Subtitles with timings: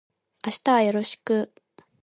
[0.43, 1.53] 明日はよろしく